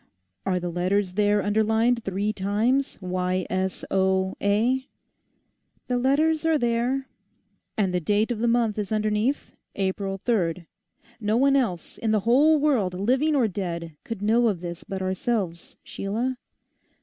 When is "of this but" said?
14.47-15.03